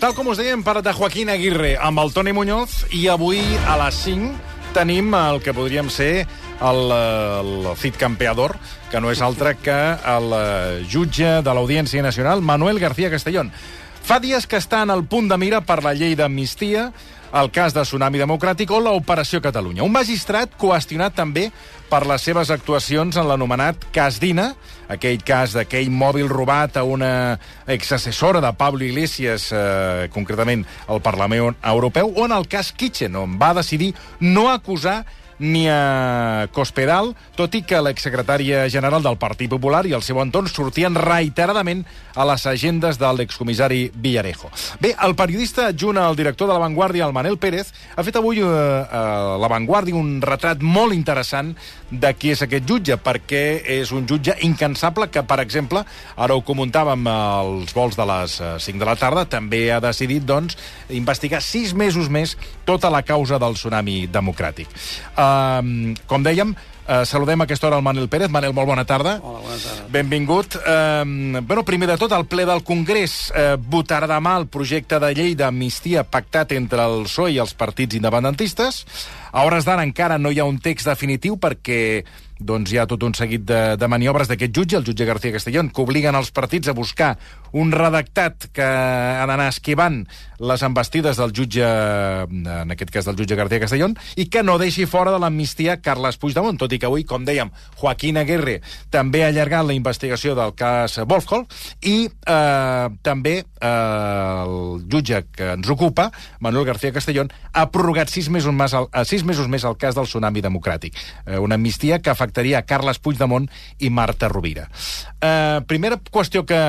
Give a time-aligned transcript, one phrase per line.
[0.00, 3.74] Tal com us dèiem, parlat de Joaquín Aguirre amb el Toni Muñoz i avui a
[3.82, 8.54] les 5 tenim el que podríem ser el, el Cid Campeador,
[8.88, 9.76] que no és altre que
[10.08, 10.32] el
[10.88, 13.52] jutge de l'Audiència Nacional, Manuel García Castellón.
[14.00, 16.88] Fa dies que està en el punt de mira per la llei d'amnistia,
[17.32, 19.84] el cas de Tsunami Democràtic o l'Operació Catalunya.
[19.86, 21.48] Un magistrat qüestionat també
[21.90, 24.50] per les seves actuacions en l'anomenat cas Dina,
[24.90, 27.38] aquell cas d'aquell mòbil robat a una
[27.70, 33.38] exassessora de Pablo Iglesias, eh, concretament al Parlament Europeu, o en el cas Kitchen, on
[33.38, 35.04] va decidir no acusar
[35.40, 40.50] ni a Cospedal, tot i que l'exsecretària general del Partit Popular i el seu entorn
[40.52, 41.82] sortien reiteradament
[42.14, 44.50] a les agendes de l'excomissari Villarejo.
[44.80, 48.42] Bé, el periodista adjunt al director de La Vanguardia, el Manel Pérez, ha fet avui
[48.44, 51.54] eh, a La Vanguardia un retrat molt interessant
[51.90, 55.82] de qui és aquest jutge, perquè és un jutge incansable que, per exemple,
[56.16, 60.26] ara ho comentàvem als vols de les 5 eh, de la tarda, també ha decidit,
[60.28, 60.58] doncs,
[60.92, 62.36] investigar sis mesos més
[62.70, 64.70] tota la causa del tsunami democràtic.
[65.16, 66.54] Uh, com dèiem,
[66.90, 68.32] Uh, saludem a aquesta hora el Manel Pérez.
[68.34, 69.20] Manel, molt bona tarda.
[69.22, 69.88] Hola, tarda.
[69.90, 70.56] Benvingut.
[70.60, 75.12] Uh, bueno, primer de tot, el ple del Congrés uh, votarà demà el projecte de
[75.16, 78.84] llei d'amnistia pactat entre el PSOE i els partits independentistes.
[79.32, 81.80] A hores d'ara encara no hi ha un text definitiu perquè
[82.40, 85.68] doncs hi ha tot un seguit de, de maniobres d'aquest jutge, el jutge García Castellón,
[85.68, 87.12] que obliguen els partits a buscar
[87.52, 90.00] un redactat que ha d'anar esquivant
[90.40, 91.66] les embestides del jutge,
[92.24, 96.16] en aquest cas del jutge García Castellón, i que no deixi fora de l'amnistia Carles
[96.20, 100.52] Puigdemont, tot i que avui, com dèiem, Joaquín Aguirre també ha allargat la investigació del
[100.58, 101.46] cas Wolfhall,
[101.80, 106.10] i eh, també eh, el jutge que ens ocupa,
[106.40, 109.96] Manuel García Castellón, ha prorrogat sis mesos més el, eh, sis mesos més el cas
[109.96, 110.98] del tsunami democràtic.
[111.24, 114.68] Eh, una amnistia que afectaria a Carles Puigdemont i Marta Rovira.
[115.20, 116.60] Eh, primera qüestió que,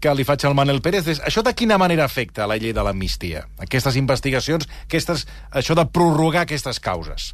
[0.00, 2.82] que li faig al Manel Pérez és això de quina manera afecta la llei de
[2.84, 3.46] l'amnistia?
[3.62, 7.32] Aquestes investigacions, aquestes, això de prorrogar aquestes causes.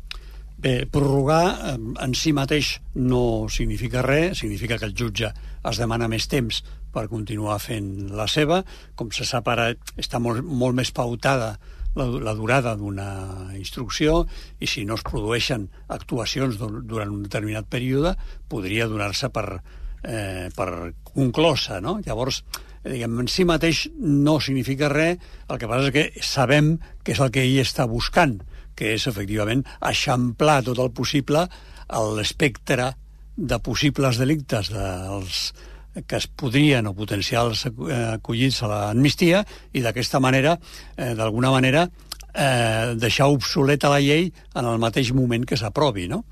[0.55, 5.33] Bé, prorrogar en si mateix no significa res, significa que el jutge
[5.65, 6.63] es demana més temps
[6.95, 8.63] per continuar fent la seva.
[8.95, 11.57] Com se sap ara, està molt, molt més pautada
[11.95, 13.09] la, la durada d'una
[13.59, 14.25] instrucció
[14.63, 18.15] i si no es produeixen actuacions durant un determinat període
[18.51, 19.61] podria donar-se per,
[20.03, 21.99] eh, per conclosa, no?
[22.07, 22.43] Llavors,
[22.83, 25.19] eh, diguem, en si mateix no significa res,
[25.49, 28.41] el que passa és que sabem que és el que ell està buscant,
[28.75, 31.47] que és, efectivament, eixamplar tot el possible
[32.17, 32.93] l'espectre
[33.37, 35.53] de possibles delictes dels
[36.09, 40.57] que es podrien o potencials acollits a l'amnistia i d'aquesta manera,
[40.97, 41.85] eh, d'alguna manera,
[42.35, 46.25] eh, deixar obsoleta la llei en el mateix moment que s'aprovi, no?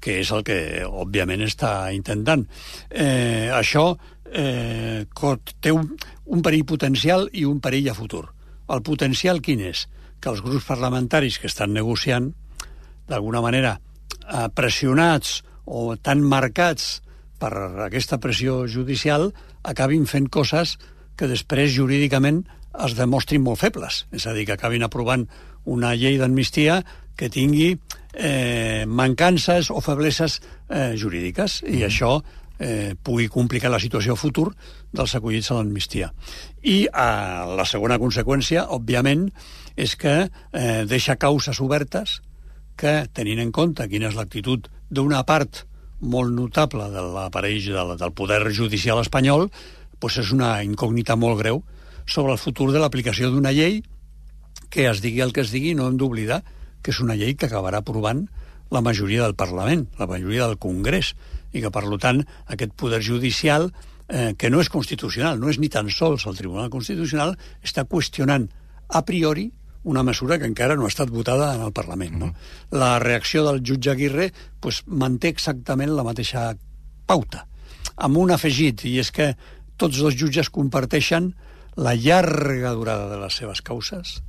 [0.00, 2.46] que és el que, òbviament, està intentant.
[2.88, 3.92] Eh, això
[4.32, 5.04] eh,
[5.60, 5.90] té un,
[6.24, 8.24] un perill potencial i un perill a futur.
[8.70, 9.86] El potencial quin és?
[10.20, 12.30] Que els grups parlamentaris que estan negociant,
[13.08, 13.78] d'alguna manera,
[14.28, 17.00] eh, pressionats o tan marcats
[17.40, 17.52] per
[17.86, 19.32] aquesta pressió judicial,
[19.62, 20.76] acabin fent coses
[21.16, 22.44] que després jurídicament
[22.84, 24.06] es demostrin molt febles.
[24.12, 25.26] És a dir, que acabin aprovant
[25.64, 26.80] una llei d'amnistia
[27.16, 27.74] que tingui
[28.14, 31.88] eh, mancances o febleses eh, jurídiques i mm.
[31.90, 32.12] això
[32.60, 34.50] eh, pugui complicar la situació futur
[34.92, 36.10] dels acollits a l'amnistia.
[36.62, 39.26] I eh, la segona conseqüència, òbviament,
[39.76, 42.20] és que eh, deixa causes obertes
[42.76, 45.64] que, tenint en compte quina és l'actitud d'una part
[46.00, 49.48] molt notable de l'aparell del, del poder judicial espanyol,
[50.00, 51.62] doncs és una incògnita molt greu
[52.06, 53.82] sobre el futur de l'aplicació d'una llei
[54.70, 56.40] que es digui el que es digui, no hem d'oblidar
[56.80, 58.24] que és una llei que acabarà aprovant
[58.70, 61.14] la majoria del Parlament, la majoria del Congrés,
[61.52, 63.70] i que, per tant, aquest poder judicial,
[64.08, 68.48] eh, que no és constitucional, no és ni tan sols el Tribunal Constitucional, està qüestionant
[68.88, 69.50] a priori
[69.82, 72.18] una mesura que encara no ha estat votada en el Parlament.
[72.18, 72.26] No?
[72.26, 72.78] Mm.
[72.78, 74.30] La reacció del jutge Aguirre
[74.60, 76.50] pues, manté exactament la mateixa
[77.06, 77.46] pauta,
[77.96, 79.32] amb un afegit, i és que
[79.80, 81.32] tots dos jutges comparteixen
[81.80, 84.20] la llarga durada de les seves causes,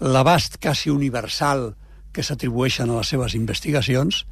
[0.00, 1.74] l'abast quasi universal
[2.14, 4.22] que s'atribueixen a les seves investigacions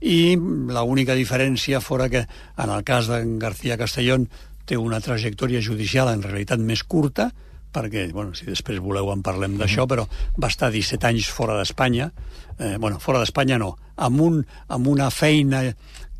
[0.00, 4.26] i l'única diferència fora que en el cas d'en García Castellón
[4.64, 7.28] té una trajectòria judicial en realitat més curta,
[7.70, 10.06] perquè, bueno, si després voleu en parlem d'això, però
[10.40, 12.10] va estar 17 anys fora d'Espanya,
[12.58, 15.64] eh, bueno, fora d'Espanya no, amb, un, amb una feina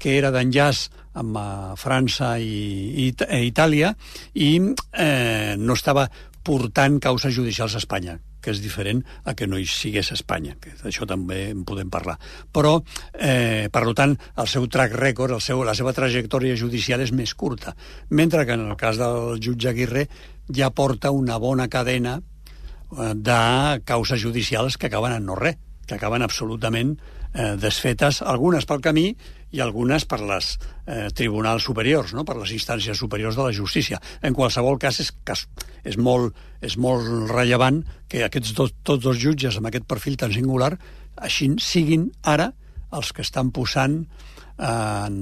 [0.00, 0.88] que era d'enllaç
[1.20, 3.90] amb uh, França i, i, i Itàlia
[4.38, 6.06] i eh, no estava
[6.44, 10.72] portant causes judicials a Espanya que és diferent a que no hi sigués Espanya, que
[10.80, 12.16] d'això també en podem parlar.
[12.52, 12.78] Però,
[13.12, 17.34] eh, per tant, el seu track record, el seu, la seva trajectòria judicial és més
[17.34, 17.76] curta,
[18.10, 20.08] mentre que en el cas del jutge Aguirre
[20.48, 25.96] ja porta una bona cadena eh, de causes judicials que acaben en no res, que
[25.96, 26.96] acaben absolutament
[27.34, 29.10] eh, desfetes, algunes pel camí
[29.50, 30.52] i algunes per les
[30.86, 32.24] eh, tribunals superiors, no?
[32.24, 34.00] per les instàncies superiors de la justícia.
[34.22, 35.46] En qualsevol cas, és, cas,
[35.84, 40.34] és, molt, és molt rellevant que aquests dos, tots dos jutges amb aquest perfil tan
[40.34, 40.76] singular
[41.20, 42.52] així siguin ara
[42.94, 45.16] els que estan posant eh, en,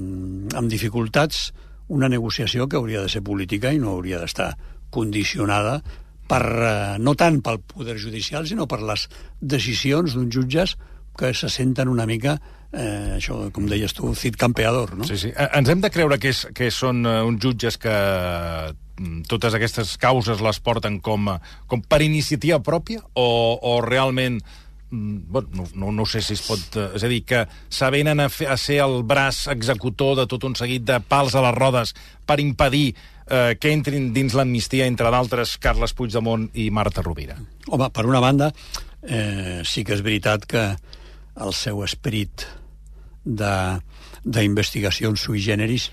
[0.53, 1.49] en dificultats
[1.89, 4.53] una negociació que hauria de ser política i no hauria d'estar
[4.93, 5.79] condicionada
[6.29, 9.07] per, eh, no tant pel poder judicial, sinó per les
[9.41, 10.77] decisions d'uns jutges
[11.19, 12.37] que se senten una mica
[12.71, 15.07] eh, això, com deies tu, cit campeador, no?
[15.09, 15.33] Sí, sí.
[15.33, 19.57] Eh, ens hem de creure que, és, que són uh, uns jutges que mm, totes
[19.57, 21.31] aquestes causes les porten com,
[21.67, 24.39] com per iniciativa pròpia o, o realment
[24.91, 26.65] mm, bueno, no, no, no sé si es pot...
[26.77, 30.45] Eh, és a dir, que s'avenen a, fer, a ser el braç executor de tot
[30.45, 31.95] un seguit de pals a les rodes
[32.29, 37.39] per impedir eh, que entrin dins l'amnistia, entre d'altres, Carles Puigdemont i Marta Rovira.
[37.69, 38.53] Home, per una banda,
[39.01, 40.63] eh, sí que és veritat que
[41.39, 42.45] el seu esperit
[43.25, 45.89] d'investigacions sui generis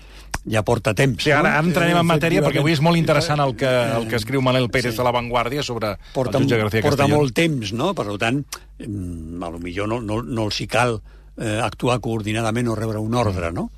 [0.47, 1.23] ja porta temps.
[1.23, 4.15] Sí, ara, ara entrarem en matèria perquè avui és molt interessant el que, el que
[4.19, 4.99] escriu Manel Pérez sí.
[5.01, 7.19] de La Vanguardia sobre porta, el jutge García porta Castellón.
[7.19, 7.93] molt temps, no?
[7.97, 8.39] Per tant,
[8.79, 13.03] mm, a lo millor no, no, no els hi cal eh, actuar coordinadament o rebre
[13.03, 13.69] un ordre, no?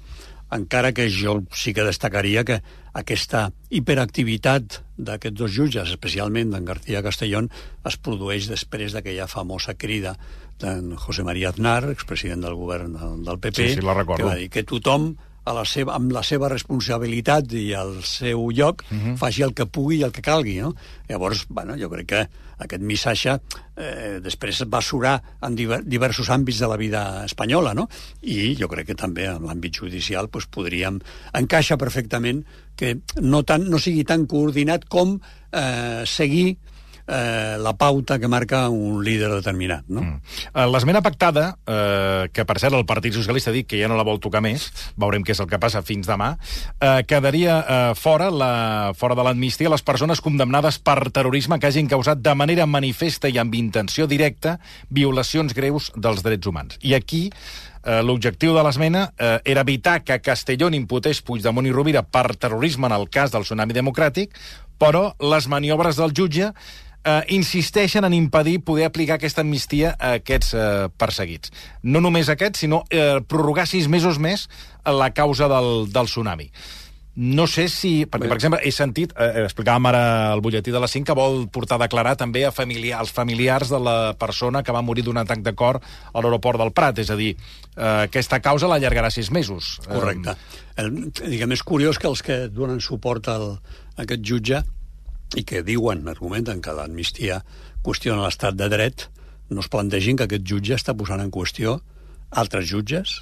[0.51, 2.59] encara que jo sí que destacaria que
[2.97, 7.51] aquesta hiperactivitat d'aquests dos jutges, especialment d'en García Castellón,
[7.85, 10.15] es produeix després d'aquella famosa crida
[10.59, 12.93] d'en José María Aznar, expresident del govern
[13.25, 15.13] del PP, sí, sí, la que va dir que tothom
[15.49, 19.15] a la seva, amb la seva responsabilitat i al seu lloc uh -huh.
[19.17, 20.59] faci el que pugui i el que calgui.
[20.61, 20.75] No?
[21.07, 23.39] Llavors, bueno, jo crec que aquest missatge
[23.75, 27.87] eh, després va surar en diver, diversos àmbits de la vida espanyola, no?
[28.21, 30.99] i jo crec que també en l'àmbit judicial pues, podríem...
[31.33, 32.45] encaixa perfectament
[32.75, 35.19] que no, tan, no sigui tan coordinat com
[35.51, 36.57] eh, seguir eh,
[37.09, 39.85] la pauta que marca un líder determinat.
[39.87, 40.01] No?
[40.01, 40.21] Mm.
[40.53, 43.97] Eh, l'esmena pactada, eh, que per cert el Partit Socialista ha dit que ja no
[43.97, 44.69] la vol tocar més,
[44.99, 46.35] veurem què és el que passa fins demà,
[46.79, 48.51] eh, quedaria eh, fora, la,
[48.97, 53.39] fora de l'amnistia les persones condemnades per terrorisme que hagin causat de manera manifesta i
[53.41, 54.59] amb intenció directa
[54.89, 56.79] violacions greus dels drets humans.
[56.81, 62.03] I aquí eh, l'objectiu de l'esmena eh, era evitar que Castellón imputés Puigdemont i Rovira
[62.03, 64.35] per terrorisme en el cas del tsunami democràtic,
[64.79, 66.53] però les maniobres del jutge
[67.03, 71.53] eh, insisteixen en impedir poder aplicar aquesta amnistia a aquests eh, perseguits.
[71.83, 74.49] No només aquests, sinó eh, prorrogar sis mesos més
[74.85, 76.49] la causa del, del tsunami.
[77.19, 78.05] No sé si...
[78.07, 81.41] Perquè, per exemple, he sentit, eh, explicàvem ara el butlletí de la 5, que vol
[81.51, 85.19] portar a declarar també a familiar, als familiars de la persona que va morir d'un
[85.19, 87.01] atac de cor a l'aeroport del Prat.
[87.03, 87.33] És a dir,
[87.75, 89.79] eh, aquesta causa l'allargarà sis mesos.
[89.89, 90.37] Correcte.
[90.79, 93.57] El, diguem, és curiós que els que donen suport al,
[93.97, 94.63] a aquest jutge
[95.37, 97.41] i que diuen, argumenten que l'amnistia
[97.85, 99.07] qüestiona l'estat de dret,
[99.49, 101.79] no es plantegin que aquest jutge està posant en qüestió
[102.29, 103.19] altres jutges,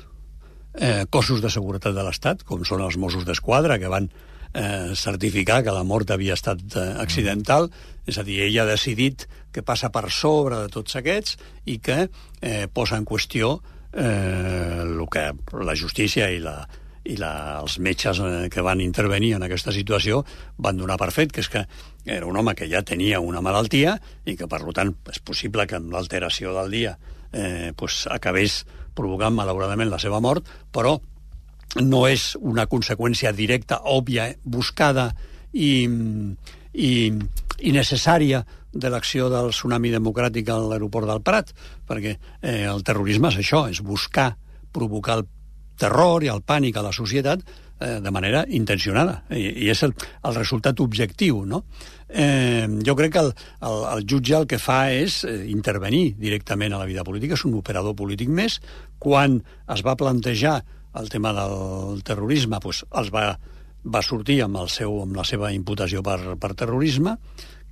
[0.75, 4.09] eh, cossos de seguretat de l'Estat, com són els Mossos d'Esquadra, que van
[4.53, 7.69] eh, certificar que la mort havia estat eh, accidental,
[8.07, 12.07] és a dir, ell ha decidit que passa per sobre de tots aquests i que
[12.07, 13.57] eh, posa en qüestió
[13.93, 15.31] eh, el que
[15.63, 16.59] la justícia i la,
[17.07, 20.23] i la, els metges eh, que van intervenir en aquesta situació
[20.57, 21.63] van donar per fet que és que
[22.05, 25.79] era un home que ja tenia una malaltia i que, per tant, és possible que
[25.79, 26.97] amb l'alteració del dia
[27.31, 28.63] eh, pues, acabés
[28.97, 30.97] provocant, malauradament, la seva mort, però
[31.83, 35.11] no és una conseqüència directa, òbvia, buscada
[35.53, 35.87] i,
[36.73, 38.43] i, i necessària
[38.77, 41.53] de l'acció del tsunami democràtic a l'aeroport del Prat,
[41.87, 44.31] perquè eh, el terrorisme és això, és buscar
[44.73, 45.27] provocar el
[45.79, 47.43] terror i el pànic a la societat
[47.79, 49.23] eh, de manera intencionada.
[49.29, 49.93] I, i és el,
[50.25, 51.63] el resultat objectiu, no?
[52.07, 53.33] Eh, jo crec que el,
[53.67, 57.45] el, el jutge el que fa és eh, intervenir directament a la vida política, és
[57.47, 58.59] un operador polític més.
[58.99, 59.41] Quan
[59.73, 60.61] es va plantejar
[60.97, 63.27] el tema del terrorisme, doncs els va,
[63.85, 67.17] va sortir amb, el seu, amb la seva imputació per, per terrorisme,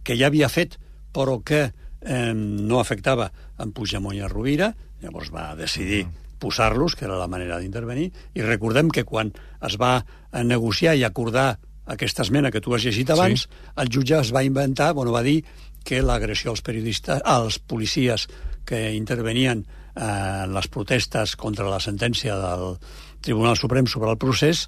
[0.06, 0.78] que ja havia fet,
[1.16, 4.70] però que eh, no afectava en Puigdemont i a Rovira,
[5.02, 9.34] llavors va decidir mm posar-los, que era la manera d'intervenir, i recordem que quan
[9.66, 9.98] es va
[10.46, 13.64] negociar i acordar aquesta esmena que tu has llegit abans, sí.
[13.82, 15.42] el jutge es va inventar, bueno, va dir
[15.86, 18.26] que l'agressió als periodistes, als policies
[18.66, 20.02] que intervenien eh,
[20.46, 22.76] en les protestes contra la sentència del
[23.22, 24.66] Tribunal Suprem sobre el procés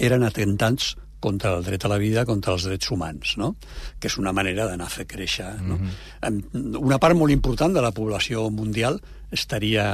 [0.00, 3.54] eren atentats contra el dret a la vida, contra els drets humans, no?
[4.00, 5.48] que és una manera d'anar a fer créixer.
[5.62, 5.78] No?
[5.78, 6.78] Mm -hmm.
[6.82, 9.00] Una part molt important de la població mundial
[9.30, 9.86] estaria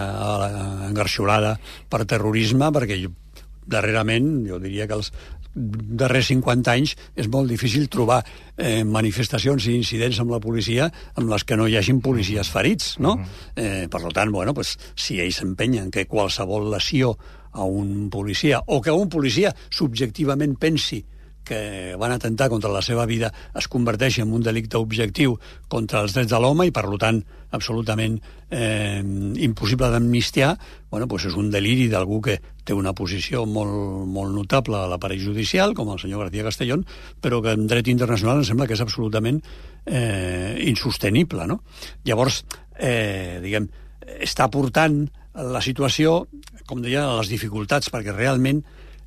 [0.88, 1.58] engarxolada
[1.88, 3.08] per terrorisme, perquè
[3.66, 5.12] darrerament, jo diria que els,
[5.58, 8.20] darrers 50 anys és molt difícil trobar
[8.56, 12.98] eh, manifestacions i incidents amb la policia amb les que no hi hagin policies ferits,
[12.98, 13.16] no?
[13.16, 13.26] -huh.
[13.56, 17.16] eh, per tant, bueno, pues, si ells s'empenyen que qualsevol lesió
[17.52, 21.04] a un policia, o que un policia subjectivament pensi
[21.44, 26.14] que van atentar contra la seva vida es converteix en un delicte objectiu contra els
[26.16, 27.22] drets de l'home i, per tant,
[27.56, 28.18] absolutament
[28.50, 29.00] eh,
[29.40, 30.52] impossible d'amnistiar,
[30.90, 35.22] bueno, pues és un deliri d'algú que té una posició molt, molt notable a l'aparell
[35.24, 36.84] judicial, com el senyor García Castellón,
[37.20, 39.40] però que en dret internacional em sembla que és absolutament
[39.86, 41.48] eh, insostenible.
[41.48, 41.62] No?
[42.04, 42.42] Llavors,
[42.76, 43.70] eh, diguem,
[44.20, 45.06] està portant
[45.38, 46.26] la situació,
[46.68, 48.60] com deia, a les dificultats, perquè realment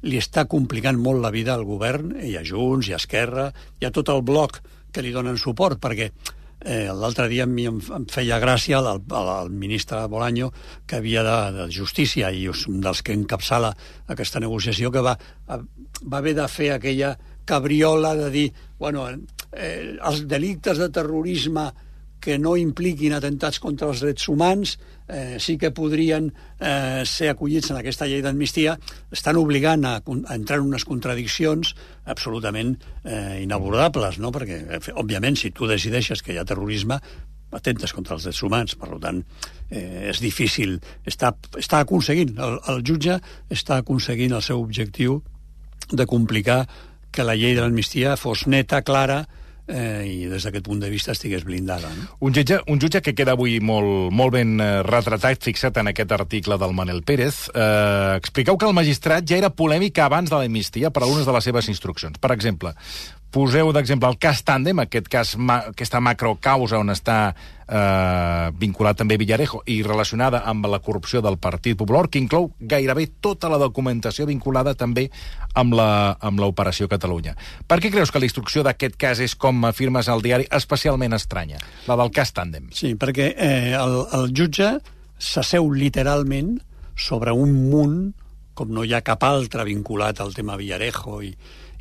[0.08, 3.50] li està complicant molt la vida al govern, i a Junts, i a Esquerra,
[3.82, 7.80] i a tot el bloc que li donen suport, perquè eh, l'altre dia mi em,
[7.80, 10.52] em feia gràcia el, el, el ministre Bolaño,
[10.88, 13.74] que havia de, de Justícia, i és un dels que encapçala
[14.12, 15.16] aquesta negociació, que va,
[15.48, 17.16] va haver de fer aquella
[17.46, 19.08] cabriola de dir, bueno,
[19.52, 21.70] eh, els delictes de terrorisme
[22.22, 24.76] que no impliquin atentats contra els drets humans
[25.12, 28.78] eh, sí que podrien eh, ser acollits en aquesta llei d'amnistia,
[29.12, 31.74] estan obligant a, a entrar en unes contradiccions
[32.06, 34.32] absolutament eh, inabordables, no?
[34.32, 34.62] perquè,
[34.94, 37.02] òbviament, si tu decideixes que hi ha terrorisme,
[37.52, 39.20] atentes contra els drets humans, per tant,
[39.70, 40.78] eh, és difícil.
[41.08, 43.20] Està, està aconseguint, el, el jutge
[43.52, 45.20] està aconseguint el seu objectiu
[45.92, 46.64] de complicar
[47.12, 49.26] que la llei de l'amnistia fos neta, clara,
[49.72, 51.90] eh, i des d'aquest punt de vista estigués blindada.
[51.96, 52.10] No?
[52.28, 56.12] Un, jutge, un jutge que queda avui molt, molt ben eh, retratat, fixat en aquest
[56.18, 57.48] article del Manel Pérez.
[57.56, 61.50] Eh, expliqueu que el magistrat ja era polèmic abans de l'amnistia per algunes de les
[61.50, 62.20] seves instruccions.
[62.22, 62.76] Per exemple,
[63.32, 69.16] Poseu d'exemple el cas Tàndem, aquest cas, ma, aquesta macrocausa on està eh, vinculat també
[69.16, 74.28] Villarejo i relacionada amb la corrupció del Partit Popular, que inclou gairebé tota la documentació
[74.28, 75.08] vinculada també
[75.56, 77.38] amb l'operació Catalunya.
[77.72, 81.64] Per què creus que la instrucció d'aquest cas és, com afirmes al diari, especialment estranya,
[81.88, 82.68] la del cas Tàndem?
[82.76, 84.74] Sí, perquè eh, el, el jutge
[85.16, 86.58] s'asseu literalment
[87.00, 88.00] sobre un munt
[88.60, 91.32] com no hi ha cap altre vinculat al tema Villarejo i,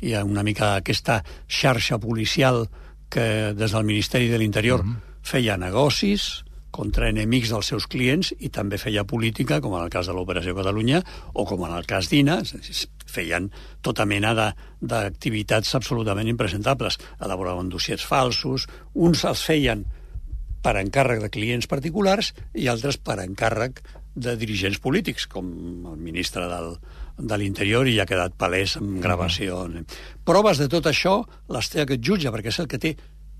[0.01, 2.65] hi ha una mica aquesta xarxa policial
[3.11, 5.01] que des del Ministeri de l'Interior mm -hmm.
[5.21, 10.07] feia negocis contra enemics dels seus clients i també feia política, com en el cas
[10.07, 11.03] de l'Operació Catalunya
[11.33, 12.41] o com en el cas d'INA,
[13.05, 14.33] feien tota mena
[14.79, 16.97] d'activitats absolutament impresentables.
[17.19, 19.85] Elaboraven dossiers falsos, uns els feien
[20.63, 23.81] per encàrrec de clients particulars i altres per encàrrec
[24.15, 25.47] de dirigents polítics, com
[25.93, 26.75] el ministre del,
[27.17, 29.65] de l'Interior i ha quedat palès amb gravació.
[29.67, 29.85] Mm -hmm.
[30.25, 32.95] Proves de tot això les té aquest jutge, perquè és el que té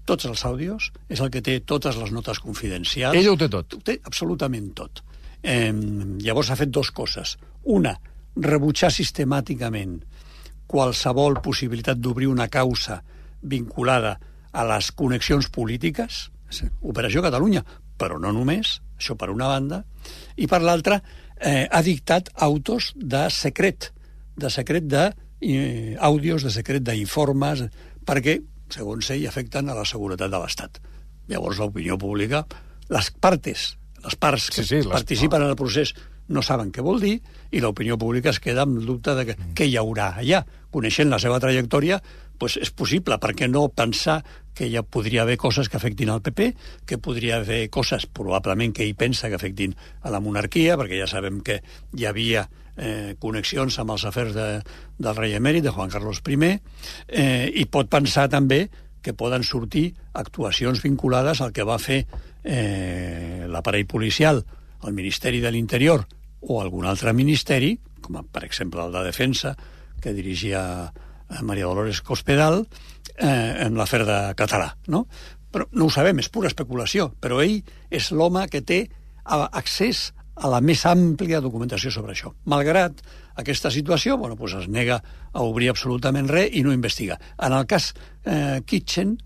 [0.05, 3.15] tots els àudios, és el que té totes les notes confidencials.
[3.15, 3.73] Ell ho té tot.
[3.73, 5.03] Ho té absolutament tot.
[5.43, 5.73] Eh,
[6.19, 7.37] llavors ha fet dues coses.
[7.63, 7.99] Una,
[8.35, 10.01] rebutjar sistemàticament
[10.67, 13.03] qualsevol possibilitat d'obrir una causa
[13.41, 14.19] vinculada
[14.51, 16.31] a les connexions polítiques,
[16.81, 17.63] Operació Catalunya,
[18.01, 19.83] però no només, això per una banda,
[20.41, 21.01] i per l'altra,
[21.37, 23.91] eh, ha dictat autos de secret,
[24.37, 27.65] de secret de eh, de secret d'informes,
[28.05, 28.39] perquè,
[28.69, 30.81] segons ell, afecten a la seguretat de l'Estat.
[31.29, 32.45] Llavors, l'opinió pública,
[32.89, 34.91] les partes, les parts que sí, sí, les...
[34.91, 35.93] participen en el procés
[36.31, 37.17] no saben què vol dir
[37.51, 39.53] i l'opinió pública es queda amb dubte de que, mm.
[39.57, 40.43] què hi haurà allà.
[40.71, 41.99] Coneixent la seva trajectòria,
[42.39, 44.21] pues és possible, perquè no pensar
[44.55, 46.53] que ja podria haver coses que afectin al PP,
[46.87, 51.07] que podria haver coses, probablement, que ell pensa que afectin a la monarquia, perquè ja
[51.07, 51.61] sabem que
[51.97, 52.47] hi havia
[52.77, 54.47] eh, connexions amb els afers de,
[54.97, 56.55] del rei emèrit, de Juan Carlos I,
[57.07, 58.67] eh, i pot pensar també
[59.01, 62.05] que poden sortir actuacions vinculades al que va fer
[62.43, 64.43] eh, l'aparell policial,
[64.83, 66.05] el Ministeri de l'Interior
[66.41, 69.55] o algun altre ministeri, com per exemple el de Defensa,
[70.01, 70.91] que dirigia
[71.41, 72.65] Maria Dolores Cospedal,
[73.17, 75.05] eh, en l'afer de català, no?
[75.51, 77.59] Però no ho sabem, és pura especulació, però ell
[77.91, 78.85] és l'home que té
[79.23, 82.31] accés a la més àmplia documentació sobre això.
[82.49, 83.01] Malgrat
[83.35, 87.19] aquesta situació, bueno, pues es nega a obrir absolutament res i no investiga.
[87.37, 87.91] En el cas
[88.25, 89.17] eh, Kitchen,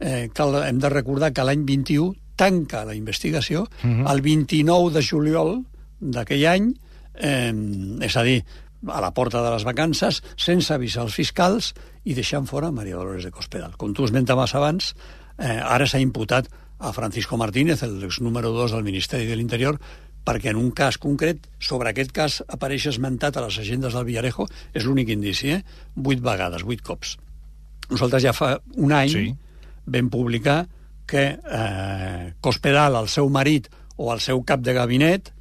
[0.00, 4.04] eh, cal, hem de recordar que l'any 21 tanca la investigació, mhm.
[4.04, 4.12] -huh.
[4.12, 5.64] el 29 de juliol
[6.00, 6.74] d'aquell any,
[7.14, 7.52] eh,
[8.00, 8.44] és a dir,
[8.86, 11.72] a la porta de les vacances, sense avisar els fiscals
[12.04, 13.74] i deixant fora Maria Dolores de Cospedal.
[13.76, 14.94] Com tu esmentaves abans,
[15.38, 19.80] eh, ara s'ha imputat a Francisco Martínez, el número 2 del Ministeri de l'Interior,
[20.24, 24.46] perquè en un cas concret, sobre aquest cas apareix esmentat a les agendes del Villarejo,
[24.74, 25.62] és l'únic indici, eh?
[25.96, 27.16] Vuit vegades, vuit cops.
[27.88, 29.24] Nosaltres ja fa un any sí.
[29.86, 30.66] vam publicar
[31.08, 35.32] que eh, Cospedal, el seu marit o el seu cap de gabinet,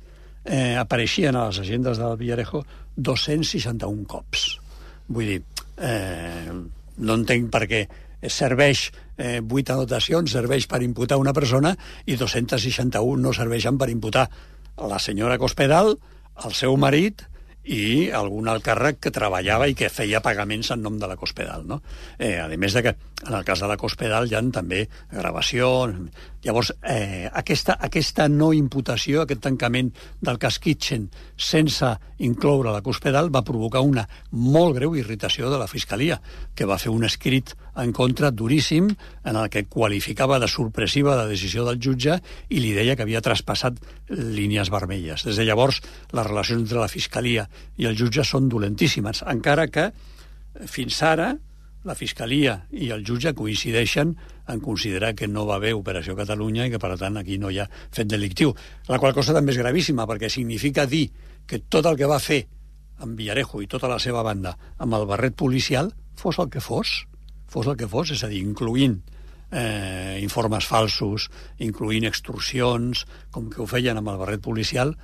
[0.46, 2.63] eh, apareixien a les agendes del Villarejo
[2.98, 4.50] 261 cops.
[5.08, 5.39] Vull dir,
[5.77, 6.51] eh,
[6.98, 7.86] no entenc per què
[8.34, 11.75] serveix eh, 8 anotacions, serveix per imputar una persona
[12.06, 14.27] i 261 no serveixen per imputar
[14.77, 15.96] la senyora Cospedal,
[16.46, 17.24] el seu marit
[17.68, 21.66] i algun alt càrrec que treballava i que feia pagaments en nom de la Cospedal.
[21.68, 21.82] No?
[22.18, 22.96] Eh, a més de que
[23.28, 26.12] en el cas de la Cospedal hi ha també gravacions...
[26.48, 29.90] Llavors, eh, aquesta, aquesta no imputació, aquest tancament
[30.24, 31.90] del cas Kitchen sense
[32.24, 36.22] incloure la Cospedal va provocar una molt greu irritació de la Fiscalia,
[36.56, 38.88] que va fer un escrit en contra duríssim
[39.26, 42.16] en el que qualificava de sorpressiva la decisió del jutge
[42.50, 45.26] i li deia que havia traspassat línies vermelles.
[45.28, 45.82] Des de llavors,
[46.14, 47.48] les relacions entre la Fiscalia
[47.78, 49.90] i el jutge són dolentíssimes, encara que
[50.66, 51.36] fins ara
[51.88, 54.16] la Fiscalia i el jutge coincideixen
[54.52, 57.62] en considerar que no va haver Operació Catalunya i que, per tant, aquí no hi
[57.62, 58.54] ha fet delictiu.
[58.90, 61.08] La qual cosa també és gravíssima, perquè significa dir
[61.48, 62.44] que tot el que va fer
[63.04, 67.06] en Villarejo i tota la seva banda amb el barret policial fos el que fos,
[67.48, 68.98] fos el que fos, és a dir, incluint
[69.52, 71.30] eh, informes falsos,
[71.64, 74.96] incluint extorsions, com que ho feien amb el barret policial,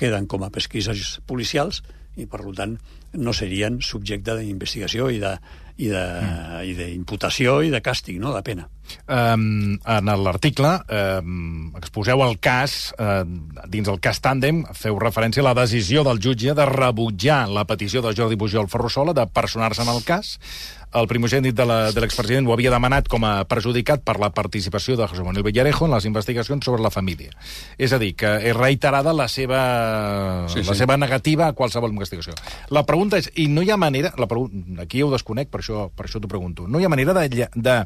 [0.00, 1.82] queden com a pesquises policials
[2.16, 2.78] i, per tant,
[3.14, 5.36] no serien subjecte d'investigació i de,
[5.80, 7.64] i d'imputació mm.
[7.64, 8.68] i, i de càstig, no?, de pena.
[9.06, 10.72] Um, en l'article
[11.22, 13.22] um, exposeu el cas, uh,
[13.70, 18.02] dins el cas Tàndem, feu referència a la decisió del jutge de rebutjar la petició
[18.02, 20.36] de Jordi Pujol Ferrusola de personar-se en el cas.
[20.90, 21.64] El primogènit de
[22.02, 25.94] l'expresident ho havia demanat com a perjudicat per la participació de José Manuel Villarejo en
[25.94, 27.30] les investigacions sobre la família.
[27.78, 29.60] És a dir, que és reiterada la seva,
[30.50, 30.80] sí, la sí.
[30.82, 32.34] seva negativa a qualsevol investigació.
[32.74, 34.26] La pregunta és, i no hi ha manera, la
[34.82, 37.76] aquí ho desconec, per això, per això t'ho pregunto, no hi ha manera de, de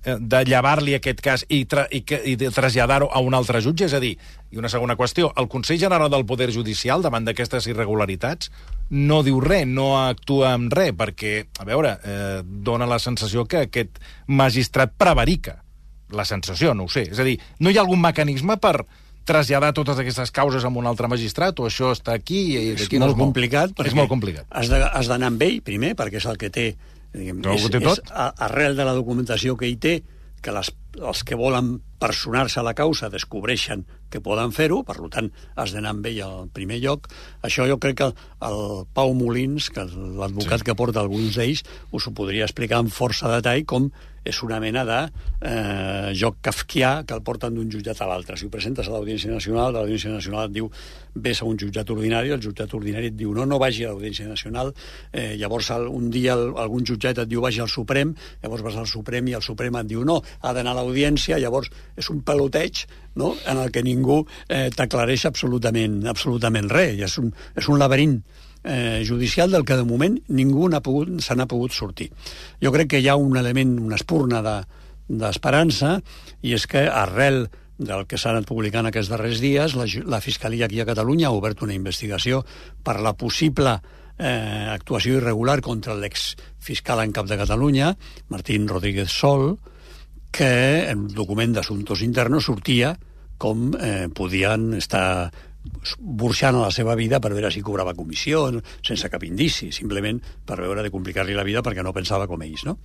[0.00, 3.84] Eh, de llevar-li aquest cas i, tra i, i traslladar-ho a un altre jutge?
[3.84, 4.14] És a dir,
[4.48, 8.48] i una segona qüestió, el Consell General del Poder Judicial, davant d'aquestes irregularitats,
[8.96, 13.66] no diu res, no actua amb res, perquè, a veure, eh, dona la sensació que
[13.66, 15.58] aquest magistrat prevarica.
[16.16, 17.04] La sensació, no ho sé.
[17.12, 18.86] És a dir, no hi ha algun mecanisme per
[19.28, 23.12] traslladar totes aquestes causes a un altre magistrat o això està aquí i és molt
[23.12, 24.72] no complicat és molt complicat has
[25.12, 26.64] d'anar amb ell primer perquè és el que té
[27.14, 28.02] Diguem, no és, és,
[28.46, 30.00] arrel de la documentació que hi té,
[30.40, 35.28] que les, els que volen personar-se a la causa descobreixen que poden fer-ho, per tant,
[35.60, 37.10] has d'anar amb ell al primer lloc.
[37.46, 38.08] Això jo crec que
[38.48, 38.60] el
[38.96, 40.70] Pau Molins, que l'advocat sí.
[40.70, 43.90] que porta alguns d'ells, us ho podria explicar amb força detall com
[44.24, 48.36] és una mena de eh, joc kafkià que el porten d'un jutjat a l'altre.
[48.36, 50.68] Si ho presentes a l'Audiència Nacional, l'Audiència Nacional et diu
[51.14, 54.28] vés a un jutjat ordinari, el jutjat ordinari et diu no, no vagi a l'Audiència
[54.28, 54.72] Nacional,
[55.12, 58.90] eh, llavors un dia el, algun jutjat et diu vagi al Suprem, llavors vas al
[58.90, 62.84] Suprem i el Suprem et diu no, ha d'anar a l'Audiència, llavors és un peloteig
[63.16, 63.34] no?
[63.48, 68.20] en el que ningú eh, t'aclareix absolutament, absolutament res, és un, és un laberint
[68.64, 72.10] eh, judicial del que de moment ningú n'ha pogut, se n'ha pogut sortir.
[72.62, 74.42] Jo crec que hi ha un element, una espurna
[75.08, 77.48] d'esperança, de, i és que arrel
[77.80, 81.36] del que s'ha anat publicant aquests darrers dies, la, la Fiscalia aquí a Catalunya ha
[81.36, 82.44] obert una investigació
[82.84, 83.78] per la possible
[84.20, 87.94] eh, actuació irregular contra l'exfiscal en cap de Catalunya,
[88.28, 89.54] Martín Rodríguez Sol,
[90.30, 92.94] que en un document d'assumptos internos sortia
[93.40, 95.32] com eh, podien estar
[95.98, 98.46] burxant a la seva vida per veure si cobrava comissió,
[98.86, 102.64] sense cap indici, simplement per veure de complicar-li la vida perquè no pensava com ells.
[102.68, 102.78] No?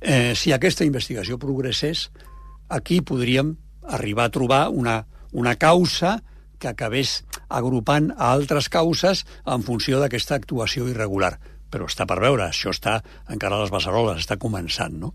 [0.00, 2.08] Eh, si aquesta investigació progressés,
[2.72, 6.20] aquí podríem arribar a trobar una, una causa
[6.62, 11.34] que acabés agrupant a altres causes en funció d'aquesta actuació irregular
[11.72, 12.98] però està per veure, això està
[13.32, 15.14] encara a les beceroles, està començant, no?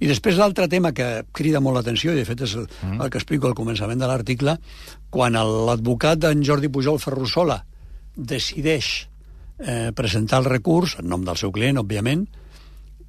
[0.00, 3.02] I després l'altre tema que crida molt l'atenció, i de fet és el, mm.
[3.04, 4.56] el que explico al començament de l'article,
[5.12, 7.60] quan l'advocat d'en Jordi Pujol Ferrusola
[8.16, 8.90] decideix
[9.58, 12.24] eh, presentar el recurs, en nom del seu client, òbviament,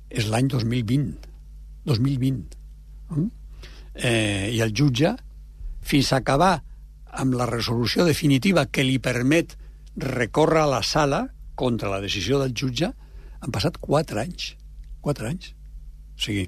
[0.09, 1.29] és l'any 2020.
[1.87, 2.59] 2020.
[3.15, 3.27] Mm?
[3.95, 5.15] Eh, I el jutge,
[5.81, 6.59] fins a acabar
[7.19, 9.55] amb la resolució definitiva que li permet
[9.99, 11.25] recórrer a la sala,
[11.59, 12.89] contra la decisió del jutge
[13.39, 14.53] han passat quatre anys.
[15.03, 15.53] Quatre anys.
[16.15, 16.47] O sigui,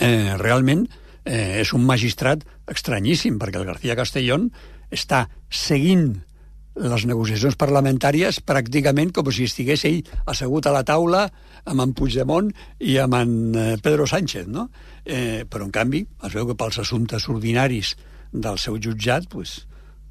[0.00, 0.86] eh, realment
[1.24, 4.50] eh, és un magistrat estranyíssim, perquè el García Castellón
[4.92, 6.10] està seguint
[6.78, 9.98] les negociacions parlamentàries pràcticament com si estigués ell
[10.30, 11.24] assegut a la taula
[11.68, 14.68] amb en Puigdemont i amb en eh, Pedro Sánchez, no?
[15.04, 17.96] Eh, però, en canvi, es veu que pels assumptes ordinaris
[18.32, 19.64] del seu jutjat, pues,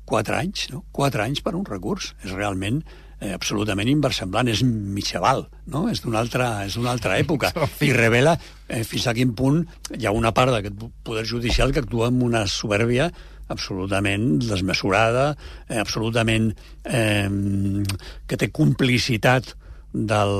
[0.08, 0.84] quatre anys, no?
[0.92, 2.14] Quatre anys per un recurs.
[2.26, 2.82] És realment
[3.20, 5.88] eh, absolutament inversemblant, és mitjaval, no?
[5.92, 7.52] és d'una altra, és altra època,
[7.88, 9.64] i revela eh, fins a quin punt
[9.98, 13.10] hi ha una part d'aquest poder judicial que actua amb una soberbia
[13.48, 15.32] absolutament desmesurada,
[15.70, 16.52] eh, absolutament
[16.84, 17.30] eh,
[18.28, 19.54] que té complicitat
[19.94, 20.36] del,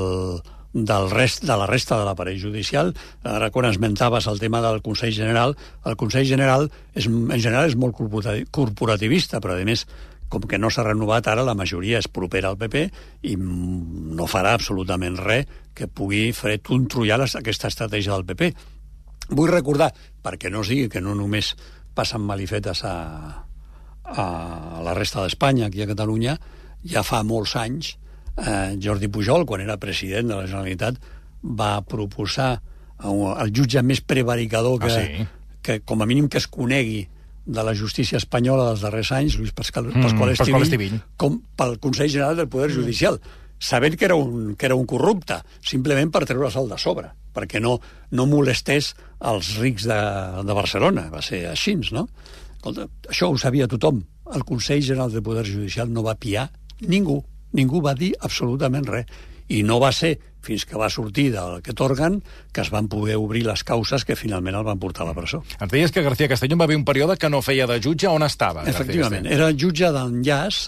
[0.72, 2.92] del rest, de la resta de l'aparell judicial.
[3.24, 7.78] Ara, quan esmentaves el tema del Consell General, el Consell General és, en general és
[7.80, 9.86] molt corporativista, però a més
[10.28, 12.84] com que no s'ha renovat ara, la majoria és propera al PP
[13.30, 18.52] i no farà absolutament res que pugui fer trullar aquesta estratègia del PP.
[19.30, 19.90] Vull recordar,
[20.24, 21.54] perquè no sigui que no només
[21.94, 22.94] passen malifetes a,
[24.04, 24.26] a
[24.84, 26.36] la resta d'Espanya, aquí a Catalunya,
[26.86, 27.96] ja fa molts anys,
[28.38, 31.00] eh, Jordi Pujol, quan era president de la Generalitat,
[31.42, 32.58] va proposar
[32.98, 35.26] al jutge més prevaricador que, ah, sí?
[35.62, 37.06] que com a mínim que es conegui
[37.48, 41.78] de la justícia espanyola dels darrers anys, Luis Pascal, mm, Pasqual, Estivill, Estivill, com pel
[41.80, 43.16] Consell General del Poder Judicial,
[43.58, 47.60] sabent que era un, que era un corrupte, simplement per treure el de sobre, perquè
[47.60, 47.78] no,
[48.12, 48.92] no molestés
[49.32, 49.98] els rics de,
[50.44, 51.08] de Barcelona.
[51.10, 52.06] Va ser així, no?
[52.58, 54.02] Escolta, això ho sabia tothom.
[54.34, 57.22] El Consell General del Poder Judicial no va piar ningú.
[57.56, 59.08] Ningú va dir absolutament res.
[59.48, 62.20] I no va ser fins que va sortir del que torguen
[62.52, 65.42] que es van poder obrir les causes que finalment el van portar a la presó.
[65.60, 68.08] Ens deies que García Castellón va haver un període que no feia de jutge.
[68.08, 68.64] On estava?
[68.70, 70.62] Efectivament, era jutge d'enllaç,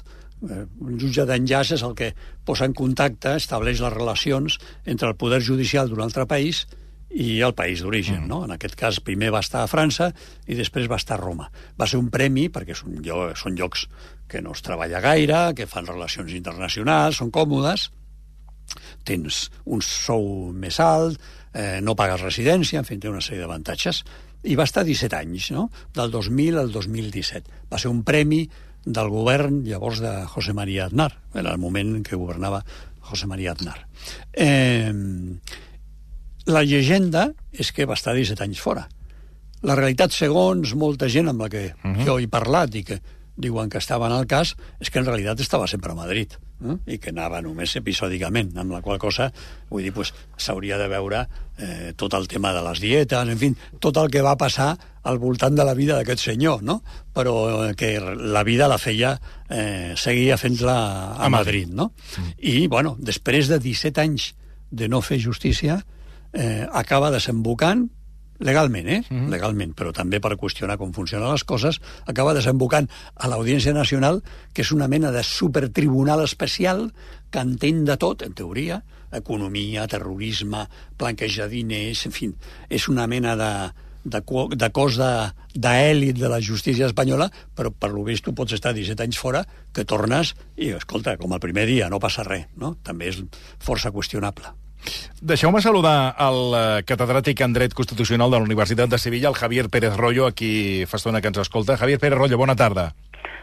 [0.49, 2.13] eh, un jutge d'enllaç és el que
[2.45, 6.67] posa en contacte, estableix les relacions entre el poder judicial d'un altre país
[7.11, 8.29] i el país d'origen, mm.
[8.31, 8.45] no?
[8.47, 10.13] En aquest cas, primer va estar a França
[10.47, 11.49] i després va estar a Roma.
[11.79, 13.01] Va ser un premi, perquè són,
[13.35, 13.89] són llocs
[14.31, 17.89] que no es treballa gaire, que fan relacions internacionals, són còmodes,
[19.05, 21.21] tens un sou més alt,
[21.53, 24.03] eh, no pagues residència, en fi, té una sèrie d'avantatges.
[24.49, 25.69] I va estar 17 anys, no?
[25.95, 27.65] del 2000 al 2017.
[27.73, 28.47] Va ser un premi
[28.85, 32.63] del govern llavors de José María Aznar, en el moment en què governava
[33.11, 33.77] José María Aznar.
[34.33, 34.93] Eh,
[36.47, 38.87] la llegenda és que va estar 17 anys fora.
[39.67, 41.97] La realitat, segons molta gent amb la que uh mhm.
[41.97, 42.07] -huh.
[42.07, 43.01] jo he parlat i que
[43.41, 46.77] diuen que estava en el cas, és que en realitat estava sempre a Madrid eh?
[46.95, 49.31] i que anava només episòdicament, amb la qual cosa,
[49.71, 51.25] vull dir, pues, s'hauria de veure
[51.59, 55.19] eh, tot el tema de les dietes, en fi, tot el que va passar al
[55.19, 56.81] voltant de la vida d'aquest senyor, no?
[57.17, 57.37] Però
[57.69, 59.15] eh, que la vida la feia,
[59.49, 61.93] eh, seguia fent-la a, a Madrid, no?
[62.17, 62.35] Mm.
[62.39, 64.35] I, bueno, després de 17 anys
[64.71, 65.81] de no fer justícia,
[66.33, 67.89] eh, acaba desembocant
[68.41, 69.01] legalment, eh?
[69.09, 69.29] Mm -hmm.
[69.31, 74.23] legalment, però també per qüestionar com funcionen les coses, acaba desembocant a l'Audiència Nacional,
[74.53, 76.93] que és una mena de supertribunal especial
[77.31, 82.33] que entén de tot, en teoria, economia, terrorisme, planquejar diners, en fi,
[82.69, 83.73] és una mena de,
[84.05, 84.23] de,
[84.57, 88.73] de cos d'èlit de, de la justícia espanyola, però per lo vist tu pots estar
[88.75, 92.77] 17 anys fora, que tornes i, escolta, com el primer dia, no passa res, no?
[92.83, 93.23] També és
[93.59, 94.55] força qüestionable.
[95.21, 99.69] Deixeu-me saludar el eh, catedràtic en dret constitucional de la Universitat de Sevilla, el Javier
[99.69, 101.77] Pérez Rollo, aquí fa estona que ens escolta.
[101.77, 102.91] Javier Pérez Rollo, bona tarda.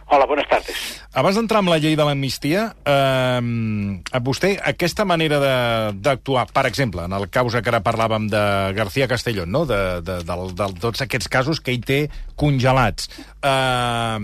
[0.10, 0.76] Hola, buenas tardes.
[1.20, 5.40] Abans d'entrar amb la llei de l'amnistia, eh, a vostè aquesta manera
[5.92, 8.44] d'actuar, per exemple, en el causa que ara parlàvem de
[8.78, 9.66] García Castellón, no?
[9.68, 12.06] de, de, de, de, de tots aquests casos que ell té
[12.40, 13.12] congelats,
[13.44, 14.20] eh,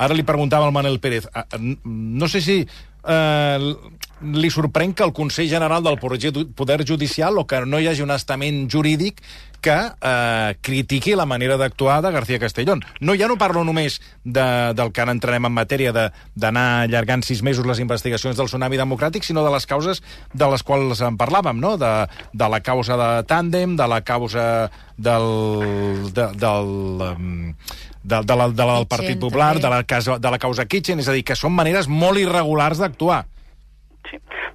[0.00, 3.74] ara li preguntava al Manel Pérez, eh, no sé si eh,
[4.20, 8.12] li sorprèn que el Consell General del Poder Judicial o que no hi hagi un
[8.12, 9.22] estament jurídic
[9.60, 12.82] que eh, critiqui la manera d'actuar de García Castellón.
[13.00, 17.42] No, ja no parlo només de, del que ara entrarem en matèria d'anar allargant sis
[17.44, 20.02] mesos les investigacions del tsunami democràtic, sinó de les causes
[20.32, 21.76] de les quals en parlàvem, no?
[21.80, 21.92] de,
[22.32, 26.10] de la causa de Tàndem, de la causa del...
[26.12, 27.54] De, del
[28.02, 31.08] de, de, la, de la del Partit Popular, de la, de la causa Kitchen, és
[31.08, 33.26] a dir, que són maneres molt irregulars d'actuar.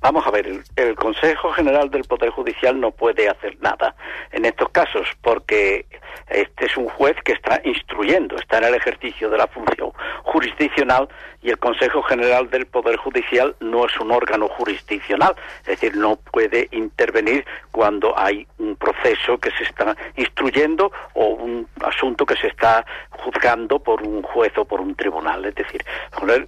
[0.02, 3.96] Vamos a ver, el, el, Consejo General del Poder Judicial no puede hacer nada
[4.32, 5.86] en estos casos porque
[6.28, 9.92] este es un juez que está instruyendo, está en el ejercicio de la función
[10.24, 11.08] jurisdiccional
[11.42, 16.16] y el Consejo General del Poder Judicial no es un órgano jurisdiccional, es decir, no
[16.16, 22.48] puede intervenir cuando hay un proceso que se está instruyendo o un asunto que se
[22.48, 25.46] está juzgando por un juez o por un tribunal.
[25.46, 25.84] Es decir,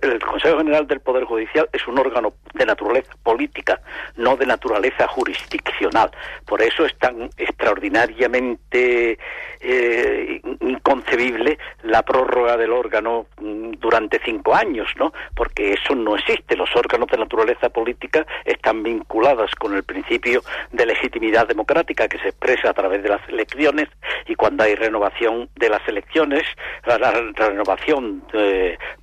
[0.02, 3.80] el Consejo General del Poder Judicial es un órgano de naturaleza política,
[4.16, 6.10] no de naturaleza jurisdiccional.
[6.46, 9.20] Por eso es tan extraordinariamente
[9.60, 15.14] eh, inconcebible la prórroga del órgano mm, durante cinco años ¿no?
[15.36, 16.56] Porque eso no existe.
[16.56, 20.42] Los órganos de naturaleza política están vinculados con el principio
[20.72, 23.88] de legitimidad democrática que se expresa a través de las elecciones
[24.28, 26.44] y cuando hay renovación de las elecciones,
[26.86, 26.98] la,
[27.36, 28.24] renovación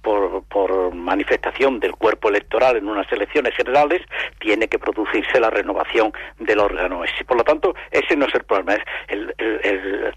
[0.03, 4.03] por, por manifestación del cuerpo electoral en unas elecciones generales,
[4.39, 7.03] tiene que producirse la renovación del órgano.
[7.27, 8.77] Por lo tanto, ese no es el problema.
[9.09, 10.15] El, el,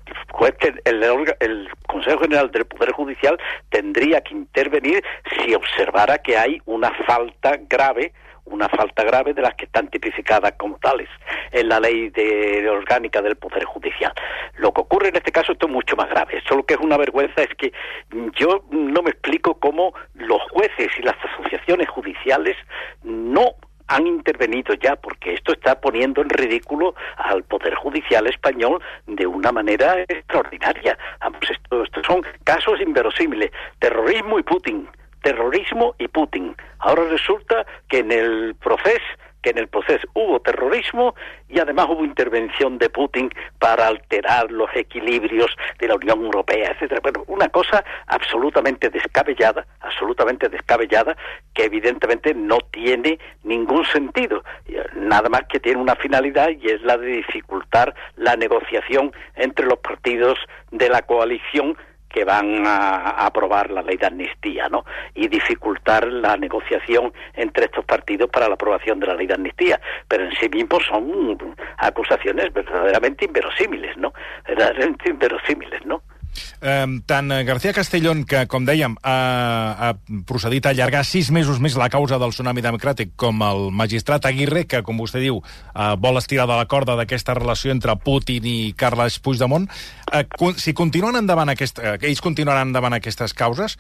[0.86, 1.04] el,
[1.40, 3.38] el Consejo General del Poder Judicial
[3.70, 5.04] tendría que intervenir
[5.38, 8.14] si observara que hay una falta grave
[8.50, 11.10] una falta grave de las que están tipificadas como tales
[11.52, 14.14] en la ley de orgánica del Poder Judicial.
[14.58, 16.42] Lo que ocurre en este caso esto es mucho más grave.
[16.48, 17.72] Solo que es una vergüenza es que
[18.36, 22.56] yo no me explico cómo los jueces y las asociaciones judiciales
[23.04, 23.56] no
[23.88, 29.52] han intervenido ya porque esto está poniendo en ridículo al Poder Judicial español de una
[29.52, 30.98] manera extraordinaria.
[31.20, 33.52] Vamos, estos son casos inverosímiles.
[33.80, 34.88] Terrorismo y Putin.
[35.22, 36.56] Terrorismo y Putin.
[36.80, 39.02] Ahora resulta que en el proceso
[39.48, 41.16] que en el proceso hubo terrorismo
[41.48, 47.00] y además hubo intervención de Putin para alterar los equilibrios de la Unión Europea, etcétera.
[47.02, 51.16] Bueno, una cosa absolutamente descabellada, absolutamente descabellada,
[51.54, 54.44] que evidentemente no tiene ningún sentido,
[54.96, 59.80] nada más que tiene una finalidad y es la de dificultar la negociación entre los
[59.80, 60.38] partidos
[60.72, 61.78] de la coalición
[62.10, 64.86] que van a, aprobar la ley de amnistía, ¿no?
[65.14, 69.80] Y dificultar la negociación entre estos partidos para la aprobación de la ley de amnistía.
[70.08, 71.38] Pero en sí mismos son
[71.78, 74.14] acusaciones verdaderamente inverosímiles, ¿no?
[74.48, 76.02] Verdaderamente inverosímiles, ¿no?
[76.62, 79.18] Eh, tant García Castellón, que, com dèiem, ha,
[79.90, 79.92] ha
[80.28, 84.66] procedit a allargar sis mesos més la causa del tsunami democràtic, com el magistrat Aguirre,
[84.70, 88.74] que, com vostè diu, eh, vol estirar de la corda d'aquesta relació entre Putin i
[88.78, 89.68] Carles Puigdemont,
[90.12, 90.26] eh,
[90.58, 93.78] si continuen endavant aquest, eh, ells continuaran endavant aquestes causes,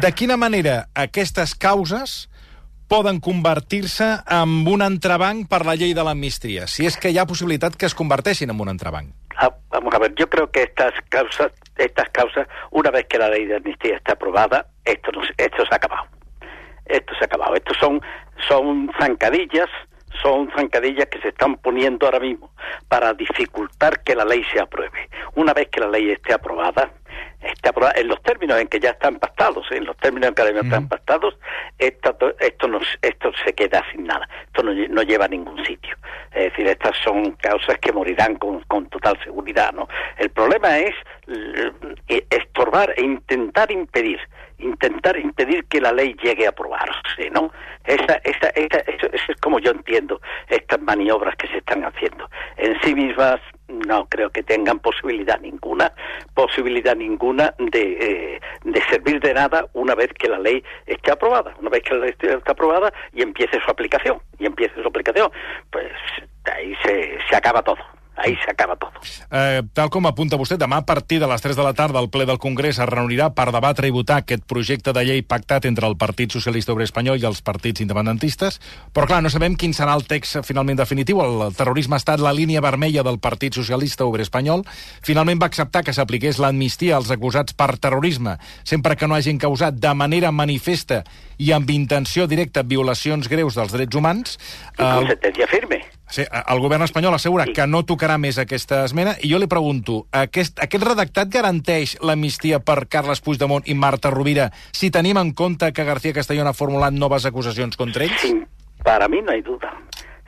[0.00, 2.28] de quina manera aquestes causes
[2.88, 7.28] poden convertir-se en un entrebanc per la llei de l'amnistia, si és que hi ha
[7.28, 9.12] possibilitat que es converteixin en un entrebanc.
[9.78, 13.46] Vamos a ver, yo creo que estas causas, estas causas, una vez que la ley
[13.46, 16.04] de amnistía está aprobada, esto, no, esto se ha acabado.
[16.86, 17.54] Esto se ha acabado.
[17.54, 18.02] Estos son,
[18.48, 19.68] son zancadillas,
[20.22, 22.50] son zancadillas que se están poniendo ahora mismo
[22.88, 25.08] para dificultar que la ley se apruebe.
[25.34, 26.90] Una vez que la ley esté aprobada,
[27.42, 30.54] esté aprobada en los términos en que ya están pactados, en los términos en que
[30.54, 31.36] ya están pactados,
[31.78, 35.96] esto, esto, no, esto se queda sin nada, esto no, no, lleva a ningún sitio.
[36.32, 39.72] Es decir, estas son causas que morirán con, con total seguridad.
[39.72, 39.88] ¿no?
[40.16, 40.94] El problema es
[41.28, 44.20] eh, estorbar e intentar impedir
[44.58, 47.52] intentar impedir que la ley llegue a aprobarse, ¿no?
[47.84, 52.28] Esa, esa, esa, eso, eso, es como yo entiendo estas maniobras que se están haciendo.
[52.56, 55.92] En sí mismas no creo que tengan posibilidad ninguna,
[56.34, 61.70] posibilidad ninguna de, eh, servir de nada una vez que la ley esté aprobada, una
[61.70, 65.30] vez que la ley esté aprobada y empiece su aplicación, y empiece su aplicación,
[65.70, 65.92] pues
[66.44, 67.97] ahí se, se acaba todo.
[68.18, 68.94] Ahí s'acaba tot.
[69.30, 72.10] Eh, tal com apunta vostè, demà a partir de les 3 de la tarda el
[72.10, 75.86] ple del Congrés es reunirà per debatre i votar aquest projecte de llei pactat entre
[75.86, 78.60] el Partit Socialista Obrer Espanyol i els partits independentistes,
[78.94, 81.22] però clar, no sabem quin serà el text finalment definitiu.
[81.22, 84.64] El terrorisme ha estat la línia vermella del Partit Socialista Obrer Espanyol.
[85.06, 89.78] Finalment va acceptar que s'apliqués l'amnistia als acusats per terrorisme, sempre que no hagin causat
[89.78, 91.04] de manera manifesta
[91.38, 94.38] i amb intenció directa violacions greus dels drets humans.
[94.74, 95.80] I con sentència firme.
[96.10, 97.52] Sí, el govern espanyol assegura sí.
[97.52, 102.62] que no tocarà més aquesta esmena i jo li pregunto, aquest, aquest redactat garanteix l'amnistia
[102.64, 106.96] per Carles Puigdemont i Marta Rovira si tenim en compte que García Castellón ha formulat
[106.96, 108.22] noves acusacions contra ells?
[108.24, 108.32] Sí,
[108.84, 109.74] para mí no hay duda.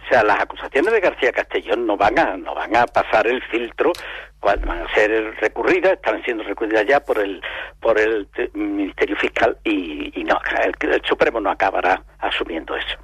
[0.05, 3.41] O sea, las acusaciones de García Castellón no van a, no van a pasar el
[3.45, 3.93] filtro
[4.41, 7.41] cuando van a ser recurridas, están siendo recurridas ya por el,
[7.79, 12.99] por el Ministerio Fiscal y, y no, el, el Supremo no acabará asumiendo eso.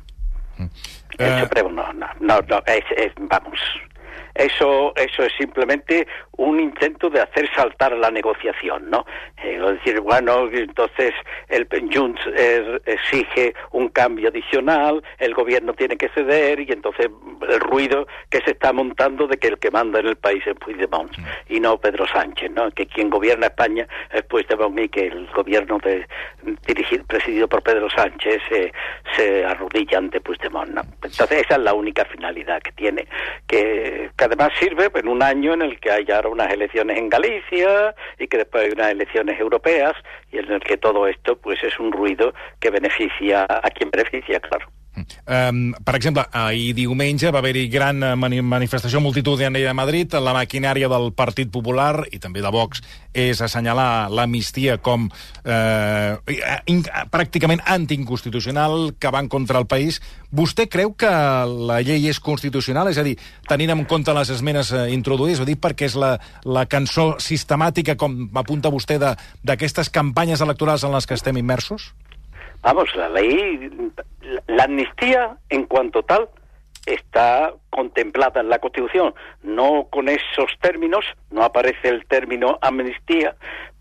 [0.59, 0.67] Mm.
[1.19, 1.41] El eh...
[1.41, 3.59] Supremo no, no, no, no es, es, vamos,
[4.39, 9.07] eso, eso es simplemente un intento de hacer saltar la negociación, ¿no?
[9.43, 11.15] Eh, decir, bueno, entonces
[11.49, 17.09] el Junts er, exige un cambio adicional, el gobierno tiene que ceder y entonces
[17.49, 20.55] el ruido que se está montando de que el que manda en el país es
[20.55, 21.25] Puigdemont mm.
[21.49, 22.71] y no Pedro Sánchez, ¿no?
[22.71, 26.07] Que quien gobierna España es Puigdemont y que el gobierno de,
[26.67, 28.73] dirigido, presidido por Pedro Sánchez se,
[29.17, 30.83] se arrodilla ante Puigdemont, ¿no?
[31.03, 33.07] Entonces esa es la única finalidad que tiene,
[33.47, 37.95] que, que además sirve en un año en el que haya unas elecciones en Galicia
[38.19, 39.95] y que después hay unas elecciones europeas
[40.31, 44.41] y en el que todo esto pues es un ruido que beneficia a quien beneficia,
[44.41, 44.67] claro.
[44.97, 50.15] Um, per exemple, ahir diumenge va haver-hi gran eh, mani manifestació multitudinària de Madrid.
[50.23, 52.83] La maquinària del Partit Popular i també de Vox
[53.17, 55.09] és assenyalar l'amnistia com
[55.45, 56.17] eh,
[56.73, 56.83] in,
[57.13, 60.01] pràcticament antiinconstitucional que va en contra el país.
[60.37, 61.11] Vostè creu que
[61.69, 62.91] la llei és constitucional?
[62.93, 63.17] És a dir,
[63.49, 67.97] tenint en compte les esmenes eh, introduïdes, ho dic perquè és la, la cançó sistemàtica,
[68.01, 71.93] com apunta vostè, d'aquestes campanyes electorals en les que estem immersos?
[72.63, 73.71] Vamos, la ley,
[74.47, 76.29] la amnistía en cuanto tal
[76.87, 83.37] está contemplada en la Constitución, no con esos términos, no aparece el término amnistía,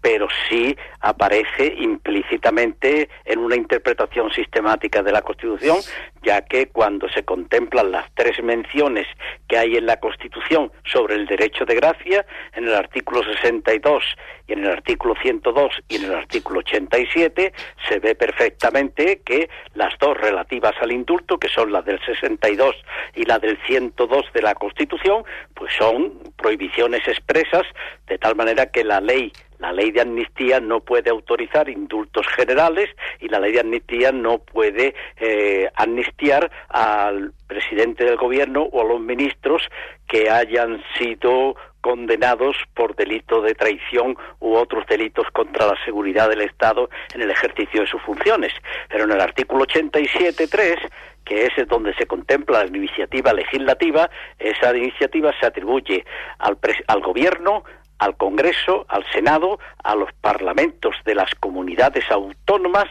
[0.05, 5.77] pero sí aparece implícitamente en una interpretación sistemática de la Constitución,
[6.21, 9.07] ya que cuando se contemplan las tres menciones
[9.47, 14.03] que hay en la Constitución sobre el derecho de gracia, en el artículo 62
[14.47, 17.51] y en el artículo 102 y en el artículo 87,
[17.89, 22.75] se ve perfectamente que las dos relativas al indulto, que son las del 62
[23.15, 25.23] y la del 102 de la Constitución,
[25.55, 27.63] pues son prohibiciones expresas,
[28.05, 32.89] de tal manera que la ley la ley de amnistía no puede autorizar indultos generales
[33.19, 38.85] y la ley de amnistía no puede eh, amnistiar al presidente del gobierno o a
[38.85, 39.63] los ministros
[40.07, 46.41] que hayan sido condenados por delito de traición u otros delitos contra la seguridad del
[46.41, 48.51] Estado en el ejercicio de sus funciones.
[48.89, 50.77] Pero en el artículo 87.3
[51.25, 56.05] que es donde se contempla la iniciativa legislativa, esa iniciativa se atribuye
[56.37, 57.63] al, al gobierno,
[57.99, 62.87] al Congreso, al Senado, a los parlamentos de las comunidades autónomas,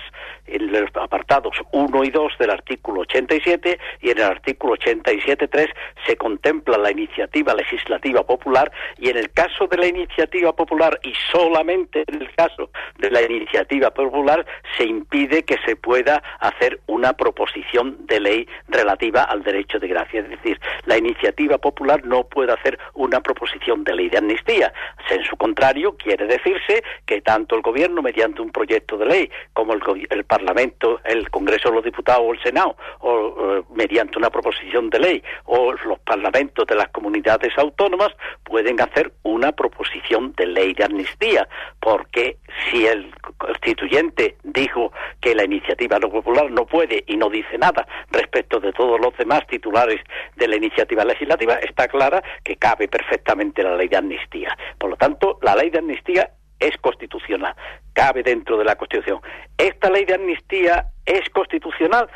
[0.46, 5.68] en los apartados 1 y 2 del artículo 87 y en el artículo 87.3
[6.06, 11.14] se contempla la iniciativa legislativa popular y en el caso de la iniciativa popular y
[11.32, 14.44] solamente en el caso de la iniciativa popular
[14.76, 20.20] se impide que se pueda hacer una proposición de ley relativa al derecho de gracia.
[20.20, 24.72] Es decir, la iniciativa popular no puede hacer una proposición de ley de amnistía.
[25.10, 29.74] En su contrario, quiere decirse que tanto el Gobierno, mediante un proyecto de ley, como
[29.74, 34.90] el, el Parlamento, el Congreso de los Diputados o el Senado, o mediante una proposición
[34.90, 38.10] de ley, o los parlamentos de las comunidades autónomas,
[38.44, 41.48] pueden hacer una proposición de ley de amnistía,
[41.80, 42.38] porque
[42.70, 47.86] si el constituyente dijo que la iniciativa no popular no puede y no dice nada
[48.10, 50.00] respecto de todos los demás titulares
[50.36, 54.56] de la iniciativa legislativa, está clara que cabe perfectamente la ley de amnistía.
[54.84, 57.56] Por lo tanto, la ley de amnistía es constitucional,
[57.94, 59.18] cabe dentro de la Constitución.
[59.56, 62.06] ¿Esta ley de amnistía es constitucional?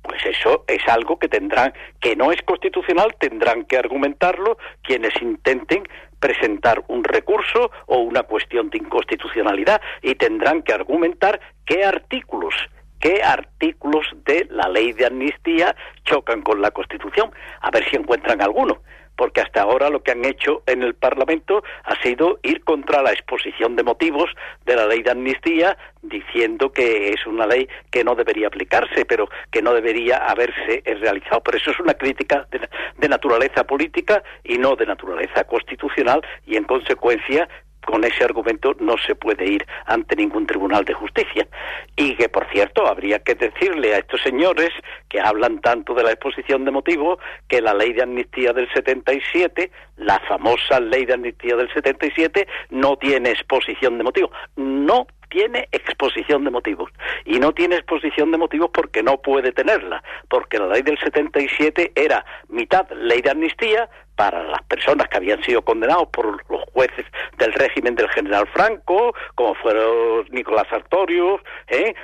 [0.00, 5.86] Pues eso es algo que tendrán, que no es constitucional, tendrán que argumentarlo quienes intenten
[6.18, 12.54] presentar un recurso o una cuestión de inconstitucionalidad y tendrán que argumentar qué artículos
[13.00, 18.40] qué artículos de la ley de amnistía chocan con la Constitución, a ver si encuentran
[18.40, 18.80] alguno
[19.18, 23.10] porque hasta ahora lo que han hecho en el Parlamento ha sido ir contra la
[23.10, 24.30] exposición de motivos
[24.64, 29.28] de la ley de amnistía, diciendo que es una ley que no debería aplicarse, pero
[29.50, 31.42] que no debería haberse realizado.
[31.42, 32.60] Pero eso es una crítica de,
[32.96, 37.48] de naturaleza política y no de naturaleza constitucional, y en consecuencia
[37.84, 41.48] con ese argumento no se puede ir ante ningún tribunal de justicia.
[41.96, 44.70] Y que, por cierto, habría que decirle a estos señores
[45.08, 49.70] que hablan tanto de la exposición de motivos que la ley de amnistía del 77,
[49.96, 54.30] la famosa ley de amnistía del 77, no tiene exposición de motivos.
[54.56, 56.90] No tiene exposición de motivos.
[57.24, 61.92] Y no tiene exposición de motivos porque no puede tenerla, porque la ley del 77
[61.94, 63.88] era mitad ley de amnistía,
[64.18, 67.06] para las personas que habían sido condenados por los jueces
[67.38, 71.94] del régimen del general Franco, como fueron Nicolás Sartorio, ¿eh?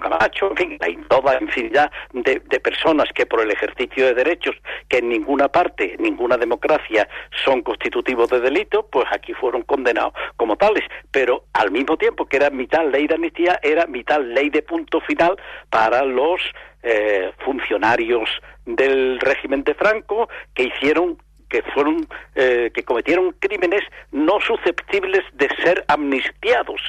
[0.00, 4.54] Camacho, en fin, hay toda infinidad de, personas que por el ejercicio de derechos
[4.88, 7.08] que en ninguna parte, ninguna democracia
[7.44, 10.84] son constitutivos de delito, pues aquí fueron condenados como tales.
[11.10, 15.00] Pero al mismo tiempo que era mitad ley de amnistía, era mitad ley de punto
[15.00, 15.36] final
[15.70, 16.40] para los
[16.82, 18.28] eh, funcionarios
[18.66, 21.16] del régimen de Franco que hicieron
[21.54, 26.80] que fueron eh, que cometieron crímenes no susceptibles de ser amnistiados,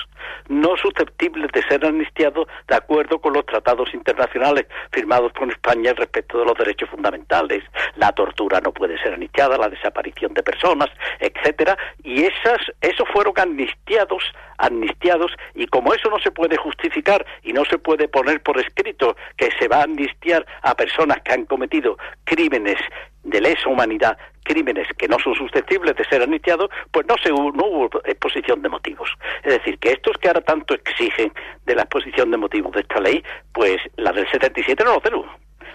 [0.48, 6.40] no susceptibles de ser amnistiados de acuerdo con los tratados internacionales firmados con España respecto
[6.40, 7.64] de los derechos fundamentales.
[7.98, 13.36] La tortura no puede ser amnistiada, la desaparición de personas, etcétera, y esas esos fueron
[13.38, 14.24] amnistiados,
[14.58, 19.16] amnistiados y como eso no se puede justificar y no se puede poner por escrito
[19.38, 22.80] que se va a amnistiar a personas que han cometido crímenes
[23.26, 27.66] de lesa humanidad crímenes que no son susceptibles de ser amnistiados, pues no, se, no
[27.66, 29.10] hubo exposición de motivos.
[29.44, 31.34] Es decir, que estos que ahora tanto exigen
[31.66, 35.26] de la exposición de motivos de esta ley, pues la del 77 no lo tuvo.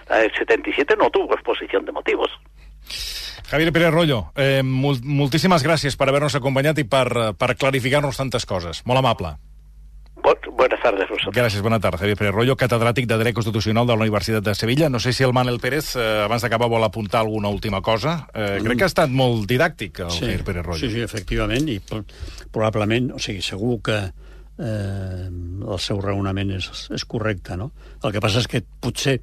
[0.09, 2.29] La del 77 no tuvo exposición de motivos.
[3.49, 8.85] Javier Pérez Rollo, eh, moltíssimes gràcies per haver-nos acompanyat i per, per clarificar-nos tantes coses.
[8.87, 9.35] Molt amable.
[10.21, 11.33] Buenas tardes, vosotros.
[11.33, 11.97] Gràcies, bona tarda.
[11.97, 14.89] Javier Pérez Rollo, catedràtic de Dret Constitucional de la Universitat de Sevilla.
[14.89, 18.27] No sé si el Manel Pérez, eh, abans d'acabar, vol apuntar alguna última cosa.
[18.33, 20.79] Eh, crec que ha estat molt didàctic, el sí, Javier Pérez Rollo.
[20.79, 21.79] Sí, sí, efectivament, i
[22.51, 23.97] probablement, o sigui, segur que
[24.61, 27.71] eh, el seu raonament és, és correcte, no?
[28.03, 29.19] El que passa és que potser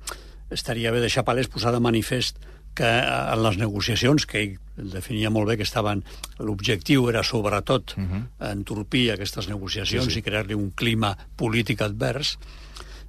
[0.51, 2.43] estaria bé deixar palès posar de manifest
[2.79, 6.05] que en les negociacions, que ell definia molt bé que estaven...
[6.39, 8.23] L'objectiu era, sobretot, uh -huh.
[8.53, 10.19] entorpir aquestes negociacions sí, sí.
[10.21, 12.39] i crear-li un clima polític advers,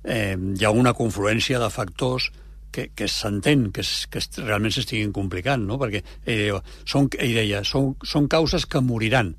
[0.04, 2.32] eh, hi ha una confluència de factors
[2.72, 5.78] que, que s'entén que, es, que realment s'estiguin complicant, no?
[5.78, 9.36] perquè ell, són, ell deia, són, són causes que moriran,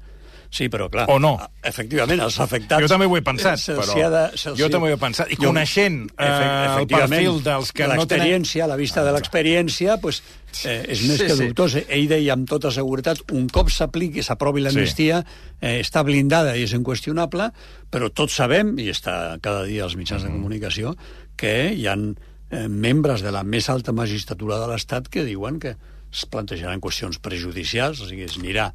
[0.50, 1.04] Sí, però clar...
[1.12, 1.36] O no.
[1.62, 2.82] Efectivament, els afectats...
[2.82, 3.94] Jo també ho he pensat, però...
[4.10, 4.22] De,
[4.58, 5.30] jo també ho he pensat.
[5.30, 8.26] I coneixent jo, eh, el perfil dels que no tenen...
[8.26, 10.18] L'experiència, a la vista de l'experiència, pues,
[10.64, 11.76] eh, és més sí, que dubtós.
[11.78, 11.84] Sí.
[11.94, 15.54] Ell deia amb tota seguretat, un cop s'apliqui, s'aprovi l'amnistia, sí.
[15.62, 17.52] eh, està blindada i és inqüestionable,
[17.94, 20.26] però tots sabem, i està cada dia als mitjans mm.
[20.26, 20.96] de comunicació,
[21.38, 22.08] que hi han
[22.50, 25.76] eh, membres de la més alta magistratura de l'Estat que diuen que
[26.10, 28.72] es plantejaran qüestions prejudicials, o sigui, es anirà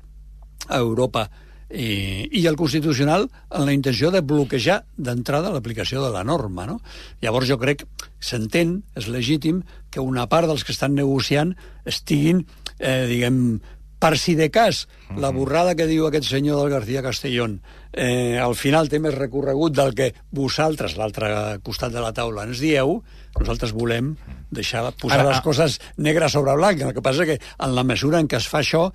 [0.72, 1.28] a Europa
[1.70, 6.68] i, i el Constitucional en la intenció de bloquejar d'entrada l'aplicació de la norma.
[6.70, 6.80] No?
[7.22, 7.86] Llavors jo crec,
[8.20, 11.56] s'entén, és legítim, que una part dels que estan negociant
[11.86, 12.46] estiguin,
[12.80, 13.60] eh, diguem,
[14.00, 15.20] per si de cas, uh -huh.
[15.22, 17.62] la borrada que diu aquest senyor del García Castellón
[17.94, 22.60] eh, al final té més recorregut del que vosaltres, l'altre costat de la taula, ens
[22.60, 23.02] dieu,
[23.40, 24.16] nosaltres volem
[24.52, 26.82] deixar posar Ara, les coses negres sobre blanc.
[26.82, 28.92] El que passa que en la mesura en què es fa això,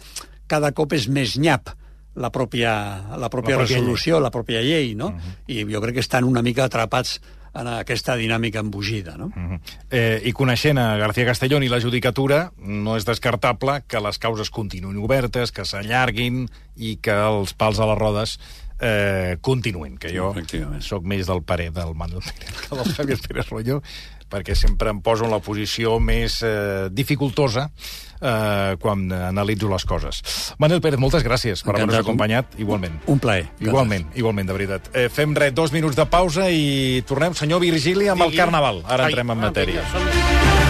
[0.46, 1.70] cada cop és més nyap
[2.14, 2.72] la pròpia,
[3.16, 4.22] la pròpia, la pròpia resolució, llei.
[4.22, 5.06] la pròpia llei, no?
[5.06, 5.20] Uh mhm.
[5.20, 5.68] -huh.
[5.70, 7.20] I jo crec que estan una mica atrapats
[7.54, 9.16] en aquesta dinàmica embogida.
[9.16, 9.26] No?
[9.26, 9.54] Uh mhm.
[9.54, 9.60] -huh.
[9.90, 14.50] eh, I coneixent a García Castellón i la judicatura, no és descartable que les causes
[14.50, 18.38] continuïn obertes, que s'allarguin i que els pals a les rodes
[18.80, 20.34] eh, continuïn, que jo
[20.80, 23.82] sóc més del parer del Manuel Pérez que del Javier Pérez Royo,
[24.30, 27.68] perquè sempre em poso en la posició més eh, dificultosa
[28.20, 30.22] eh, quan analitzo les coses.
[30.62, 33.00] Manel Pérez, moltes gràcies per haver-nos acompanyat, igualment.
[33.10, 33.48] Un plaer.
[33.60, 34.22] Igualment, gràcies.
[34.22, 34.90] igualment, de veritat.
[34.94, 38.84] Eh, fem res, dos minuts de pausa i tornem, senyor Virgili, amb el Carnaval.
[38.88, 39.86] Ara entrem en matèria.
[39.94, 40.69] Ai,